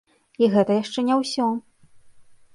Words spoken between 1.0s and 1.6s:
не ўсё!